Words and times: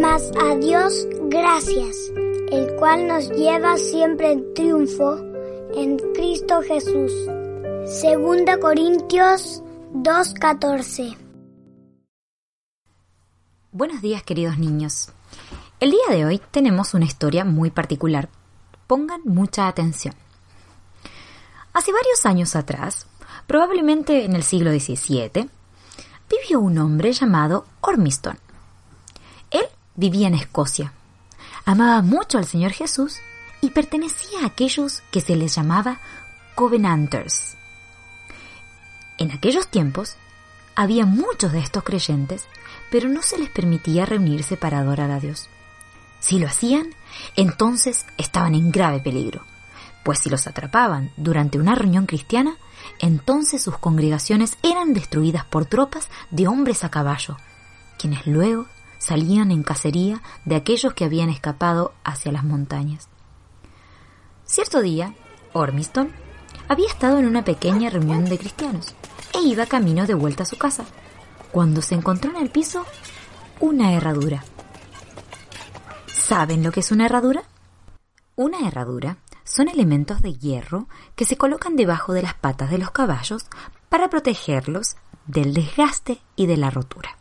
Mas 0.00 0.32
a 0.40 0.56
Dios 0.56 1.06
gracias, 1.24 2.10
el 2.50 2.74
cual 2.76 3.06
nos 3.06 3.28
lleva 3.32 3.76
siempre 3.76 4.32
en 4.32 4.54
triunfo 4.54 5.18
en 5.74 5.98
Cristo 6.14 6.62
Jesús. 6.62 7.12
Segunda 7.84 8.58
Corintios 8.58 9.62
2.14 9.92 11.18
Buenos 13.72 14.00
días 14.00 14.22
queridos 14.22 14.56
niños. 14.56 15.12
El 15.80 15.90
día 15.90 16.06
de 16.08 16.24
hoy 16.24 16.40
tenemos 16.50 16.94
una 16.94 17.04
historia 17.04 17.44
muy 17.44 17.70
particular. 17.70 18.30
Pongan 18.86 19.20
mucha 19.26 19.68
atención. 19.68 20.14
Hace 21.74 21.92
varios 21.92 22.24
años 22.24 22.56
atrás, 22.56 23.06
probablemente 23.46 24.24
en 24.24 24.34
el 24.34 24.44
siglo 24.44 24.70
XVII, 24.70 25.50
vivió 26.30 26.60
un 26.60 26.78
hombre 26.78 27.12
llamado 27.12 27.66
Ormiston. 27.82 28.38
Vivía 30.00 30.28
en 30.28 30.34
Escocia. 30.34 30.94
Amaba 31.66 32.00
mucho 32.00 32.38
al 32.38 32.46
Señor 32.46 32.72
Jesús 32.72 33.18
y 33.60 33.68
pertenecía 33.68 34.40
a 34.40 34.46
aquellos 34.46 35.02
que 35.10 35.20
se 35.20 35.36
les 35.36 35.54
llamaba 35.54 36.00
Covenanters. 36.54 37.58
En 39.18 39.30
aquellos 39.30 39.68
tiempos 39.68 40.16
había 40.74 41.04
muchos 41.04 41.52
de 41.52 41.58
estos 41.58 41.84
creyentes, 41.84 42.46
pero 42.90 43.10
no 43.10 43.20
se 43.20 43.36
les 43.36 43.50
permitía 43.50 44.06
reunirse 44.06 44.56
para 44.56 44.78
adorar 44.78 45.10
a 45.10 45.20
Dios. 45.20 45.50
Si 46.18 46.38
lo 46.38 46.46
hacían, 46.46 46.94
entonces 47.36 48.06
estaban 48.16 48.54
en 48.54 48.70
grave 48.70 49.00
peligro, 49.00 49.44
pues 50.02 50.20
si 50.20 50.30
los 50.30 50.46
atrapaban 50.46 51.12
durante 51.18 51.58
una 51.58 51.74
reunión 51.74 52.06
cristiana, 52.06 52.56
entonces 53.00 53.60
sus 53.60 53.76
congregaciones 53.76 54.56
eran 54.62 54.94
destruidas 54.94 55.44
por 55.44 55.66
tropas 55.66 56.08
de 56.30 56.48
hombres 56.48 56.84
a 56.84 56.90
caballo, 56.90 57.36
quienes 57.98 58.26
luego 58.26 58.66
salían 59.00 59.50
en 59.50 59.64
cacería 59.64 60.22
de 60.44 60.54
aquellos 60.54 60.92
que 60.92 61.04
habían 61.04 61.30
escapado 61.30 61.94
hacia 62.04 62.30
las 62.30 62.44
montañas. 62.44 63.08
Cierto 64.44 64.80
día, 64.82 65.14
Ormiston 65.52 66.12
había 66.68 66.86
estado 66.86 67.18
en 67.18 67.26
una 67.26 67.42
pequeña 67.42 67.90
reunión 67.90 68.26
de 68.26 68.38
cristianos 68.38 68.94
e 69.34 69.40
iba 69.40 69.66
camino 69.66 70.06
de 70.06 70.14
vuelta 70.14 70.44
a 70.44 70.46
su 70.46 70.58
casa, 70.58 70.84
cuando 71.50 71.82
se 71.82 71.94
encontró 71.94 72.30
en 72.30 72.36
el 72.36 72.50
piso 72.50 72.84
una 73.58 73.92
herradura. 73.92 74.44
¿Saben 76.06 76.62
lo 76.62 76.70
que 76.70 76.80
es 76.80 76.92
una 76.92 77.06
herradura? 77.06 77.42
Una 78.36 78.68
herradura 78.68 79.16
son 79.44 79.68
elementos 79.68 80.20
de 80.20 80.34
hierro 80.34 80.88
que 81.16 81.24
se 81.24 81.36
colocan 81.36 81.74
debajo 81.74 82.12
de 82.12 82.22
las 82.22 82.34
patas 82.34 82.70
de 82.70 82.78
los 82.78 82.90
caballos 82.90 83.46
para 83.88 84.10
protegerlos 84.10 84.96
del 85.26 85.54
desgaste 85.54 86.20
y 86.36 86.46
de 86.46 86.56
la 86.56 86.70
rotura. 86.70 87.16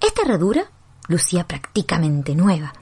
Esta 0.00 0.22
herradura 0.22 0.70
lucía 1.08 1.46
prácticamente 1.46 2.34
nueva. 2.34 2.72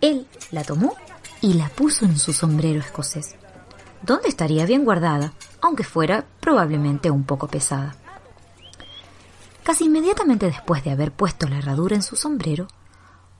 Él 0.00 0.26
la 0.50 0.64
tomó 0.64 0.94
y 1.40 1.54
la 1.54 1.68
puso 1.68 2.04
en 2.04 2.18
su 2.18 2.32
sombrero 2.32 2.80
escocés, 2.80 3.36
donde 4.02 4.28
estaría 4.28 4.66
bien 4.66 4.84
guardada, 4.84 5.32
aunque 5.60 5.84
fuera 5.84 6.24
probablemente 6.40 7.10
un 7.10 7.24
poco 7.24 7.48
pesada. 7.48 7.96
Casi 9.62 9.84
inmediatamente 9.84 10.46
después 10.46 10.84
de 10.84 10.90
haber 10.90 11.12
puesto 11.12 11.48
la 11.48 11.58
herradura 11.58 11.96
en 11.96 12.02
su 12.02 12.16
sombrero, 12.16 12.68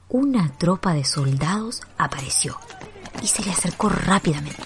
una 0.08 0.52
tropa 0.56 0.94
de 0.94 1.04
soldados 1.04 1.82
apareció 1.98 2.58
y 3.22 3.26
se 3.26 3.42
le 3.42 3.50
acercó 3.50 3.88
rápidamente. 3.88 4.62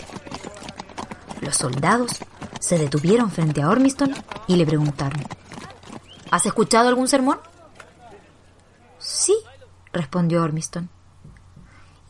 Los 1.41 1.57
soldados 1.57 2.19
se 2.61 2.79
detuvieron 2.79 3.31
frente 3.31 3.63
a 3.63 3.69
Ormiston 3.69 4.15
y 4.47 4.57
le 4.57 4.67
preguntaron, 4.67 5.25
¿Has 6.31 6.45
escuchado 6.45 6.89
algún 6.89 7.09
sermón? 7.09 7.39
Sí, 8.99 9.37
respondió 9.93 10.43
Ormiston. 10.43 10.91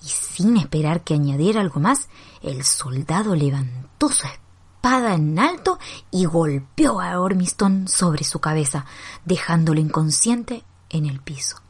Y 0.02 0.08
sin 0.08 0.56
esperar 0.56 1.02
que 1.02 1.14
añadiera 1.14 1.60
algo 1.60 1.80
más, 1.80 2.08
el 2.42 2.64
soldado 2.64 3.34
levantó 3.34 4.08
su 4.08 4.26
espada 4.26 5.14
en 5.14 5.38
alto 5.38 5.78
y 6.10 6.24
golpeó 6.24 7.00
a 7.00 7.20
Ormiston 7.20 7.88
sobre 7.88 8.24
su 8.24 8.40
cabeza, 8.40 8.86
dejándolo 9.24 9.80
inconsciente 9.80 10.64
en 10.88 11.06
el 11.06 11.20
piso. 11.20 11.60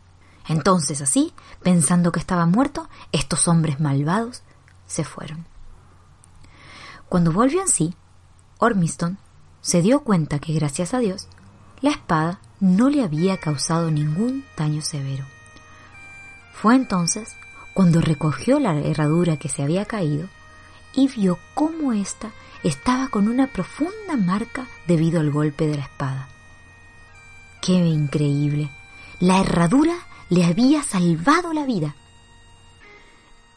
Entonces 0.46 1.00
así, 1.02 1.34
pensando 1.62 2.12
que 2.12 2.20
estaba 2.20 2.46
muerto, 2.46 2.88
estos 3.12 3.48
hombres 3.48 3.80
malvados 3.80 4.42
se 4.86 5.04
fueron. 5.04 5.46
Cuando 7.08 7.32
volvió 7.32 7.62
en 7.62 7.68
sí, 7.68 7.94
Ormiston 8.58 9.18
se 9.60 9.82
dio 9.82 10.00
cuenta 10.00 10.38
que 10.38 10.52
gracias 10.52 10.94
a 10.94 10.98
Dios, 10.98 11.28
la 11.80 11.90
espada 11.90 12.40
no 12.60 12.90
le 12.90 13.02
había 13.02 13.36
causado 13.36 13.90
ningún 13.90 14.44
daño 14.56 14.82
severo. 14.82 15.24
Fue 16.52 16.74
entonces 16.74 17.36
cuando 17.74 18.00
recogió 18.00 18.58
la 18.58 18.76
herradura 18.78 19.36
que 19.36 19.48
se 19.48 19.62
había 19.62 19.84
caído 19.84 20.28
y 20.94 21.08
vio 21.08 21.38
cómo 21.54 21.92
ésta 21.92 22.32
estaba 22.64 23.08
con 23.08 23.28
una 23.28 23.46
profunda 23.46 24.16
marca 24.16 24.66
debido 24.86 25.20
al 25.20 25.30
golpe 25.30 25.66
de 25.66 25.76
la 25.76 25.84
espada. 25.84 26.28
¡Qué 27.62 27.74
increíble! 27.74 28.70
La 29.20 29.40
herradura 29.40 29.94
le 30.28 30.44
había 30.44 30.82
salvado 30.82 31.52
la 31.52 31.64
vida. 31.64 31.94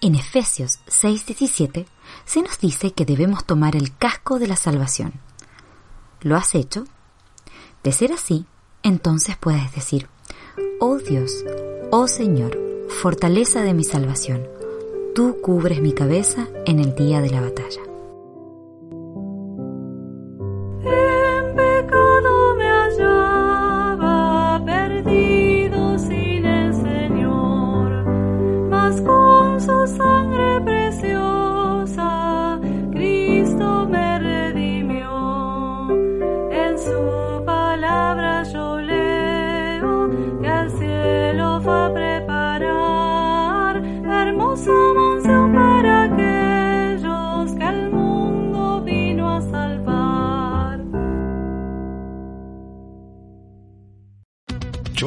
En 0.02 0.16
Efesios 0.16 0.80
6:17 0.88 1.86
se 2.26 2.42
nos 2.42 2.60
dice 2.60 2.92
que 2.94 3.06
debemos 3.06 3.46
tomar 3.46 3.76
el 3.76 3.96
casco 3.96 4.40
de 4.40 4.48
la 4.48 4.56
salvación. 4.56 5.14
¿Lo 6.22 6.36
has 6.36 6.56
hecho? 6.56 6.86
De 7.84 7.92
ser 7.92 8.12
así, 8.12 8.46
entonces 8.84 9.36
puedes 9.38 9.74
decir, 9.74 10.08
Oh 10.80 10.98
Dios, 10.98 11.46
oh 11.92 12.08
Señor, 12.08 12.58
fortaleza 12.90 13.62
de 13.62 13.74
mi 13.74 13.84
salvación, 13.84 14.48
tú 15.14 15.38
cubres 15.42 15.82
mi 15.82 15.94
cabeza 15.94 16.48
en 16.66 16.80
el 16.80 16.96
día 16.96 17.22
de 17.22 17.30
la 17.30 17.42
batalla. 17.42 17.82